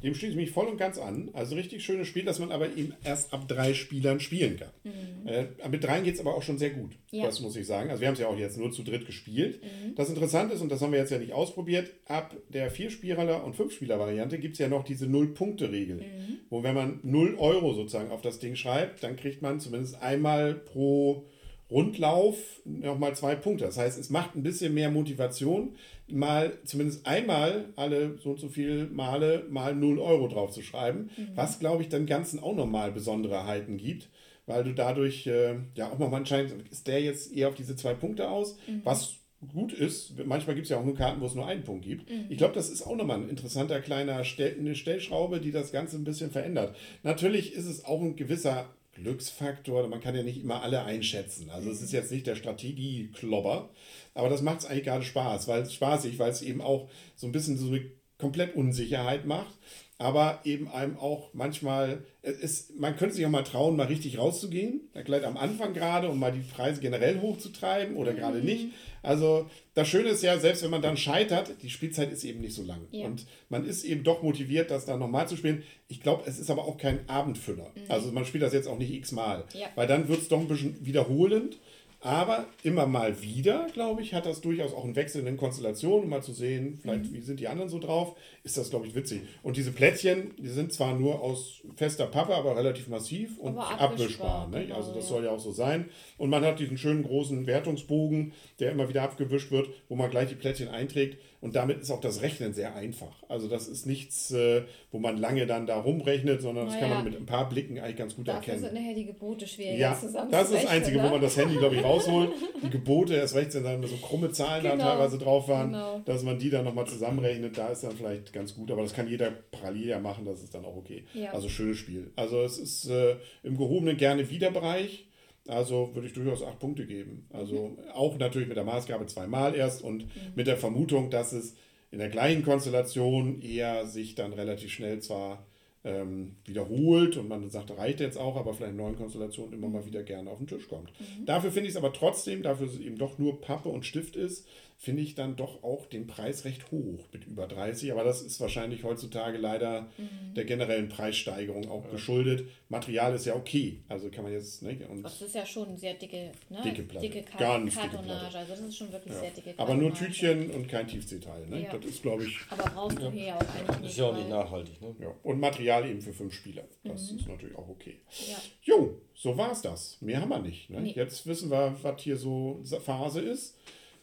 Dem 0.02 0.14
schließe 0.14 0.32
ich 0.32 0.36
mich 0.36 0.50
voll 0.50 0.66
und 0.66 0.76
ganz 0.76 0.98
an. 0.98 1.30
Also 1.32 1.56
richtig 1.56 1.84
schönes 1.84 2.06
Spiel, 2.06 2.24
das 2.24 2.38
man 2.38 2.52
aber 2.52 2.76
eben 2.76 2.94
erst 3.04 3.32
ab 3.32 3.48
drei 3.48 3.74
Spielern 3.74 4.20
spielen 4.20 4.56
kann. 4.56 4.70
Mhm. 4.84 5.26
Äh, 5.26 5.68
mit 5.68 5.82
dreien 5.82 6.04
geht 6.04 6.14
es 6.14 6.20
aber 6.20 6.34
auch 6.34 6.42
schon 6.42 6.58
sehr 6.58 6.70
gut. 6.70 6.92
Ja. 7.10 7.26
Das 7.26 7.40
muss 7.40 7.56
ich 7.56 7.66
sagen. 7.66 7.90
Also 7.90 8.00
wir 8.00 8.08
haben 8.08 8.14
es 8.14 8.20
ja 8.20 8.28
auch 8.28 8.38
jetzt 8.38 8.58
nur 8.58 8.70
zu 8.70 8.84
dritt 8.84 9.06
gespielt. 9.06 9.60
Mhm. 9.62 9.94
Das 9.96 10.08
Interessante 10.08 10.54
ist, 10.54 10.60
und 10.60 10.70
das 10.70 10.80
haben 10.82 10.92
wir 10.92 11.00
jetzt 11.00 11.10
ja 11.10 11.18
nicht 11.18 11.32
ausprobiert, 11.32 11.90
ab 12.06 12.36
der 12.48 12.70
Vier-Spieler- 12.70 13.42
und 13.44 13.56
Fünf-Spieler-Variante 13.56 14.38
gibt 14.38 14.54
es 14.54 14.58
ja 14.60 14.68
noch 14.68 14.84
diese 14.84 15.06
Null-Punkte-Regel. 15.06 15.96
Mhm. 15.96 16.38
Wo 16.48 16.62
wenn 16.62 16.74
man 16.74 17.00
0 17.02 17.34
Euro 17.38 17.74
sozusagen 17.74 18.10
auf 18.10 18.22
das 18.22 18.38
Ding 18.38 18.54
schreibt, 18.54 19.02
dann 19.02 19.16
kriegt 19.16 19.42
man 19.42 19.58
zumindest 19.58 20.00
einmal 20.00 20.54
pro 20.54 21.26
Rundlauf 21.70 22.36
nochmal 22.64 23.14
zwei 23.14 23.34
Punkte. 23.34 23.64
Das 23.64 23.76
heißt, 23.76 23.98
es 23.98 24.10
macht 24.10 24.34
ein 24.34 24.42
bisschen 24.42 24.72
mehr 24.72 24.90
Motivation, 24.90 25.76
mal 26.08 26.58
zumindest 26.64 27.06
einmal 27.06 27.66
alle 27.76 28.16
so 28.22 28.30
und 28.30 28.40
so 28.40 28.48
viele 28.48 28.86
Male 28.86 29.44
mal 29.50 29.74
0 29.74 29.98
Euro 29.98 30.28
drauf 30.28 30.50
zu 30.50 30.62
schreiben, 30.62 31.10
mhm. 31.16 31.28
was 31.34 31.58
glaube 31.58 31.82
ich 31.82 31.88
dann 31.88 32.06
Ganzen 32.06 32.40
auch 32.40 32.54
nochmal 32.54 32.92
Besonderheiten 32.92 33.76
gibt, 33.76 34.08
weil 34.46 34.64
du 34.64 34.72
dadurch 34.72 35.26
äh, 35.26 35.56
ja 35.74 35.90
auch 35.90 35.98
mal 35.98 36.12
anscheinend 36.14 36.54
ist 36.70 36.86
der 36.86 37.02
jetzt 37.02 37.34
eher 37.34 37.48
auf 37.48 37.54
diese 37.54 37.76
zwei 37.76 37.94
Punkte 37.94 38.30
aus, 38.30 38.56
mhm. 38.66 38.80
was 38.84 39.16
gut 39.52 39.72
ist. 39.72 40.14
Manchmal 40.24 40.56
gibt 40.56 40.64
es 40.64 40.70
ja 40.70 40.78
auch 40.78 40.84
nur 40.84 40.96
Karten, 40.96 41.20
wo 41.20 41.26
es 41.26 41.34
nur 41.34 41.46
einen 41.46 41.62
Punkt 41.62 41.84
gibt. 41.84 42.10
Mhm. 42.10 42.26
Ich 42.28 42.38
glaube, 42.38 42.54
das 42.54 42.70
ist 42.70 42.82
auch 42.82 42.96
nochmal 42.96 43.18
ein 43.18 43.28
interessanter 43.28 43.80
kleiner 43.80 44.24
Stell 44.24 44.56
eine 44.58 44.74
Stellschraube, 44.74 45.40
die 45.40 45.52
das 45.52 45.70
Ganze 45.70 45.96
ein 45.96 46.04
bisschen 46.04 46.30
verändert. 46.30 46.74
Natürlich 47.02 47.52
ist 47.54 47.66
es 47.66 47.84
auch 47.84 48.00
ein 48.00 48.16
gewisser 48.16 48.68
Glücksfaktor. 48.98 49.86
Man 49.88 50.00
kann 50.00 50.14
ja 50.14 50.22
nicht 50.22 50.40
immer 50.40 50.62
alle 50.62 50.84
einschätzen. 50.84 51.50
Also 51.50 51.70
es 51.70 51.80
ist 51.80 51.92
jetzt 51.92 52.12
nicht 52.12 52.26
der 52.26 52.36
Strategie-Klobber, 52.36 53.70
aber 54.14 54.28
das 54.28 54.42
macht 54.42 54.60
es 54.60 54.66
eigentlich 54.66 54.84
gerade 54.84 55.04
Spaß, 55.04 55.48
weil 55.48 55.62
es 55.62 55.72
spaßig, 55.72 56.18
weil 56.18 56.30
es 56.30 56.42
eben 56.42 56.60
auch 56.60 56.88
so 57.16 57.26
ein 57.26 57.32
bisschen 57.32 57.56
so 57.56 57.70
komplett 58.18 58.56
Unsicherheit 58.56 59.26
macht, 59.26 59.54
aber 59.98 60.40
eben 60.44 60.68
einem 60.68 60.96
auch 60.96 61.30
manchmal, 61.34 62.04
es, 62.22 62.72
man 62.78 62.96
könnte 62.96 63.16
sich 63.16 63.26
auch 63.26 63.30
mal 63.30 63.42
trauen, 63.42 63.76
mal 63.76 63.86
richtig 63.86 64.18
rauszugehen, 64.18 64.80
gleich 65.04 65.24
am 65.24 65.36
Anfang 65.36 65.74
gerade, 65.74 66.08
um 66.08 66.18
mal 66.18 66.32
die 66.32 66.40
Preise 66.40 66.80
generell 66.80 67.20
hochzutreiben 67.20 67.96
oder 67.96 68.14
gerade 68.14 68.38
mhm. 68.38 68.44
nicht. 68.44 68.66
Also 69.02 69.48
das 69.74 69.88
Schöne 69.88 70.10
ist 70.10 70.22
ja, 70.22 70.38
selbst 70.38 70.62
wenn 70.62 70.70
man 70.70 70.82
dann 70.82 70.96
scheitert, 70.96 71.62
die 71.62 71.70
Spielzeit 71.70 72.12
ist 72.12 72.24
eben 72.24 72.40
nicht 72.40 72.54
so 72.54 72.62
lang. 72.62 72.80
Ja. 72.90 73.06
Und 73.06 73.26
man 73.48 73.64
ist 73.64 73.84
eben 73.84 74.04
doch 74.04 74.22
motiviert, 74.22 74.70
das 74.70 74.86
dann 74.86 74.98
nochmal 75.00 75.28
zu 75.28 75.36
spielen. 75.36 75.62
Ich 75.88 76.00
glaube, 76.00 76.24
es 76.26 76.38
ist 76.38 76.50
aber 76.50 76.64
auch 76.64 76.78
kein 76.78 77.08
Abendfüller. 77.08 77.72
Mhm. 77.74 77.82
Also 77.88 78.12
man 78.12 78.24
spielt 78.24 78.42
das 78.42 78.52
jetzt 78.52 78.68
auch 78.68 78.78
nicht 78.78 78.92
x-mal. 78.92 79.44
Ja. 79.54 79.66
Weil 79.74 79.86
dann 79.86 80.08
wird 80.08 80.22
es 80.22 80.28
doch 80.28 80.40
ein 80.40 80.48
bisschen 80.48 80.84
wiederholend. 80.84 81.58
Aber 82.00 82.46
immer 82.62 82.86
mal 82.86 83.20
wieder, 83.22 83.66
glaube 83.72 84.02
ich, 84.02 84.14
hat 84.14 84.24
das 84.24 84.40
durchaus 84.40 84.72
auch 84.72 84.84
einen 84.84 84.94
Wechsel 84.94 85.18
in 85.18 85.26
den 85.26 85.36
Konstellationen, 85.36 86.04
um 86.04 86.10
mal 86.10 86.22
zu 86.22 86.32
sehen, 86.32 86.78
vielleicht 86.80 87.06
mhm. 87.06 87.14
wie 87.14 87.20
sind 87.20 87.40
die 87.40 87.48
anderen 87.48 87.68
so 87.68 87.80
drauf, 87.80 88.16
ist 88.44 88.56
das, 88.56 88.70
glaube 88.70 88.86
ich, 88.86 88.94
witzig. 88.94 89.22
Und 89.42 89.56
diese 89.56 89.72
Plättchen, 89.72 90.32
die 90.38 90.48
sind 90.48 90.72
zwar 90.72 90.94
nur 90.94 91.20
aus 91.20 91.60
fester 91.74 92.06
Pappe, 92.06 92.36
aber 92.36 92.56
relativ 92.56 92.86
massiv 92.86 93.36
und 93.38 93.58
abwischbar. 93.58 94.46
Ne? 94.48 94.62
Genau, 94.62 94.76
also 94.76 94.94
das 94.94 95.04
ja. 95.04 95.08
soll 95.10 95.24
ja 95.24 95.30
auch 95.30 95.40
so 95.40 95.50
sein. 95.50 95.90
Und 96.18 96.30
man 96.30 96.44
hat 96.44 96.60
diesen 96.60 96.78
schönen 96.78 97.02
großen 97.02 97.46
Wertungsbogen, 97.46 98.32
der 98.60 98.70
immer 98.70 98.88
wieder 98.88 99.02
abgewischt 99.02 99.50
wird, 99.50 99.68
wo 99.88 99.96
man 99.96 100.08
gleich 100.08 100.28
die 100.28 100.36
Plättchen 100.36 100.68
einträgt. 100.68 101.18
Und 101.40 101.54
damit 101.54 101.80
ist 101.80 101.90
auch 101.92 102.00
das 102.00 102.22
Rechnen 102.22 102.52
sehr 102.52 102.74
einfach. 102.74 103.22
Also 103.28 103.46
das 103.46 103.68
ist 103.68 103.86
nichts, 103.86 104.32
äh, 104.32 104.62
wo 104.90 104.98
man 104.98 105.16
lange 105.16 105.46
dann 105.46 105.66
da 105.66 105.78
rumrechnet, 105.78 106.42
sondern 106.42 106.66
das 106.66 106.74
naja. 106.74 106.88
kann 106.88 106.96
man 106.96 107.04
mit 107.04 107.16
ein 107.16 107.26
paar 107.26 107.48
Blicken 107.48 107.78
eigentlich 107.78 107.96
ganz 107.96 108.16
gut 108.16 108.26
Dafür 108.26 108.54
erkennen. 108.54 108.60
sind 108.60 108.74
nachher 108.74 108.94
die 108.94 109.06
Gebote 109.06 109.46
schwieriger 109.46 109.78
ja. 109.78 109.90
Das 109.90 110.02
ist 110.02 110.54
das 110.54 110.66
Einzige, 110.66 110.98
ne? 110.98 111.04
wo 111.04 111.10
man 111.10 111.20
das 111.20 111.36
Handy, 111.36 111.56
glaube 111.56 111.76
ich, 111.76 111.84
rausholt. 111.88 112.30
Die 112.62 112.70
Gebote, 112.70 113.14
erst 113.14 113.34
recht 113.34 113.52
sind 113.52 113.64
dann 113.64 113.82
so 113.86 113.96
krumme 113.96 114.30
Zahlen 114.30 114.62
genau. 114.62 114.76
da 114.76 114.90
teilweise 114.90 115.18
drauf 115.18 115.48
waren, 115.48 115.72
genau. 115.72 116.00
dass 116.04 116.22
man 116.22 116.38
die 116.38 116.50
dann 116.50 116.64
nochmal 116.64 116.86
zusammenrechnet. 116.86 117.56
Da 117.56 117.68
ist 117.68 117.84
dann 117.84 117.96
vielleicht 117.96 118.32
ganz 118.32 118.54
gut, 118.54 118.70
aber 118.70 118.82
das 118.82 118.94
kann 118.94 119.08
jeder 119.08 119.30
parallel 119.30 119.86
ja 119.86 120.00
machen, 120.00 120.24
das 120.24 120.42
ist 120.42 120.54
dann 120.54 120.64
auch 120.64 120.76
okay. 120.76 121.04
Ja. 121.14 121.32
Also 121.32 121.48
schönes 121.48 121.78
Spiel. 121.78 122.10
Also 122.16 122.42
es 122.42 122.58
ist 122.58 122.88
äh, 122.88 123.16
im 123.42 123.56
gehobenen 123.56 123.96
gerne 123.96 124.30
Wiederbereich. 124.30 125.06
Also 125.46 125.94
würde 125.94 126.06
ich 126.06 126.12
durchaus 126.12 126.42
acht 126.42 126.58
Punkte 126.58 126.86
geben. 126.86 127.26
Also 127.32 127.68
mhm. 127.68 127.90
auch 127.94 128.18
natürlich 128.18 128.48
mit 128.48 128.56
der 128.56 128.64
Maßgabe 128.64 129.06
zweimal 129.06 129.54
erst 129.54 129.82
und 129.82 130.04
mhm. 130.04 130.10
mit 130.34 130.46
der 130.46 130.58
Vermutung, 130.58 131.10
dass 131.10 131.32
es 131.32 131.54
in 131.90 131.98
der 131.98 132.10
gleichen 132.10 132.44
Konstellation 132.44 133.40
eher 133.40 133.86
sich 133.86 134.14
dann 134.14 134.34
relativ 134.34 134.70
schnell 134.70 135.00
zwar 135.00 135.46
ähm, 135.88 136.36
wiederholt 136.44 137.16
und 137.16 137.28
man 137.28 137.48
sagt, 137.50 137.70
reicht 137.70 138.00
jetzt 138.00 138.18
auch, 138.18 138.36
aber 138.36 138.52
vielleicht 138.52 138.72
in 138.72 138.76
neuen 138.76 138.96
Konstellationen 138.96 139.54
immer 139.54 139.68
mal 139.68 139.86
wieder 139.86 140.02
gerne 140.02 140.30
auf 140.30 140.38
den 140.38 140.46
Tisch 140.46 140.68
kommt. 140.68 140.92
Mhm. 141.00 141.24
Dafür 141.24 141.50
finde 141.50 141.68
ich 141.68 141.74
es 141.74 141.76
aber 141.76 141.92
trotzdem, 141.92 142.42
dafür 142.42 142.66
es 142.66 142.78
eben 142.78 142.98
doch 142.98 143.18
nur 143.18 143.40
Pappe 143.40 143.70
und 143.70 143.86
Stift 143.86 144.14
ist, 144.14 144.46
finde 144.80 145.02
ich 145.02 145.16
dann 145.16 145.34
doch 145.34 145.64
auch 145.64 145.86
den 145.86 146.06
Preis 146.06 146.44
recht 146.44 146.70
hoch 146.70 147.04
mit 147.12 147.26
über 147.26 147.48
30. 147.48 147.90
Aber 147.90 148.04
das 148.04 148.22
ist 148.22 148.40
wahrscheinlich 148.40 148.84
heutzutage 148.84 149.36
leider 149.36 149.88
mhm. 149.98 150.34
der 150.34 150.44
generellen 150.44 150.88
Preissteigerung 150.88 151.68
auch 151.68 151.84
ja. 151.86 151.90
geschuldet. 151.90 152.48
Material 152.68 153.12
ist 153.12 153.26
ja 153.26 153.34
okay. 153.34 153.80
Also 153.88 154.08
kann 154.08 154.22
man 154.22 154.32
jetzt. 154.32 154.62
Ne, 154.62 154.78
und 154.88 155.02
das 155.02 155.20
ist 155.20 155.34
ja 155.34 155.44
schon 155.44 155.76
sehr 155.76 155.94
dicke, 155.94 156.30
ne? 156.48 156.62
dicke, 156.62 156.84
Platte. 156.84 157.08
dicke 157.08 157.22
Kar 157.22 157.38
Ganz 157.38 157.74
Kartonage. 157.74 158.26
Dicke 158.26 158.38
also 158.38 158.52
das 158.52 158.60
ist 158.60 158.76
schon 158.76 158.92
wirklich 158.92 159.14
ja. 159.14 159.20
sehr 159.20 159.30
dicke 159.30 159.54
Aber 159.56 159.74
nur 159.74 159.92
Tütchen 159.92 160.50
und 160.50 160.68
kein 160.68 160.86
Tiefseeteil. 160.86 161.46
Ne? 161.48 161.64
Ja. 161.64 161.76
Das 161.76 161.84
ist, 161.84 162.02
glaube 162.02 162.24
ich. 162.24 162.38
Aber 162.50 162.70
brauchst 162.70 162.98
du 163.00 163.10
hier 163.10 163.24
ja 163.26 163.36
auch 163.36 163.40
eigentlich 163.40 163.80
nicht. 163.80 163.90
Ist 163.90 163.98
ja 163.98 164.04
auch 164.04 164.16
nicht 164.16 164.28
nachhaltig. 164.28 164.80
Ne? 164.80 164.94
Ja. 165.00 165.12
Und 165.24 165.40
Material 165.40 165.77
eben 165.86 166.00
für 166.00 166.12
fünf 166.12 166.34
Spieler. 166.34 166.64
Das 166.84 167.10
mhm. 167.10 167.18
ist 167.18 167.28
natürlich 167.28 167.56
auch 167.56 167.68
okay. 167.68 168.00
Ja. 168.28 168.36
Jo, 168.62 169.00
so 169.14 169.36
war 169.36 169.52
es 169.52 169.62
das. 169.62 170.00
Mehr 170.00 170.20
haben 170.20 170.30
wir 170.30 170.40
nicht. 170.40 170.70
Ne? 170.70 170.80
Nee. 170.80 170.92
Jetzt 170.92 171.26
wissen 171.26 171.50
wir, 171.50 171.76
was 171.82 172.00
hier 172.00 172.16
so 172.16 172.62
Phase 172.84 173.20
ist. 173.20 173.56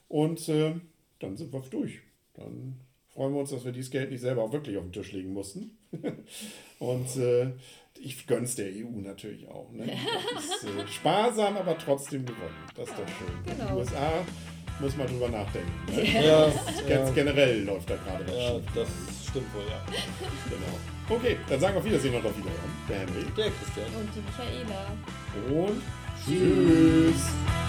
Und 0.07 0.47
äh, 0.49 0.75
dann 1.19 1.37
sind 1.37 1.51
wir 1.51 1.61
durch. 1.69 2.01
Dann 2.33 2.79
freuen 3.13 3.33
wir 3.33 3.39
uns, 3.39 3.49
dass 3.49 3.65
wir 3.65 3.71
dieses 3.71 3.91
Geld 3.91 4.11
nicht 4.11 4.21
selber 4.21 4.43
auch 4.43 4.51
wirklich 4.51 4.77
auf 4.77 4.83
den 4.83 4.93
Tisch 4.93 5.11
legen 5.11 5.33
mussten. 5.33 5.77
und 6.79 7.15
äh, 7.17 7.51
ich 7.99 8.27
gönn's 8.27 8.55
der 8.55 8.67
EU 8.67 8.99
natürlich 8.99 9.47
auch. 9.47 9.71
Ne? 9.71 9.85
Das 10.33 10.45
ist 10.45 10.63
äh, 10.65 10.87
sparsam, 10.87 11.57
aber 11.57 11.77
trotzdem 11.77 12.25
gewonnen. 12.25 12.55
Das 12.75 12.89
ist 12.89 12.97
doch 12.97 13.07
schön. 13.07 13.57
Genau. 13.57 13.71
Die 13.71 13.77
USA 13.77 14.25
muss 14.79 14.97
man 14.97 15.07
drüber 15.07 15.29
nachdenken. 15.29 15.71
Ne? 15.91 16.25
Ja, 16.25 16.51
Ganz 16.87 16.89
ja. 16.89 17.11
generell 17.11 17.63
läuft 17.63 17.89
da 17.89 17.95
gerade 17.95 18.27
was. 18.27 18.35
Ja, 18.35 18.59
das 18.75 19.24
stimmt 19.35 19.53
wohl, 19.53 19.63
ja. 19.69 19.81
Genau. 20.49 20.79
Okay, 21.09 21.37
dann 21.49 21.59
sagen 21.59 21.75
wir 21.75 21.79
auf 21.79 21.85
Wiedersehen 21.85 22.15
und 22.15 22.25
auf 22.25 22.37
Wiederhören. 22.37 22.71
Der 22.87 22.99
Henry. 22.99 23.25
Der 23.35 23.51
Christian. 23.51 23.87
Und 23.99 24.09
die 24.15 24.21
Michaela. 24.21 24.91
Und 25.49 25.81
tschüss. 26.25 27.15
tschüss. 27.15 27.64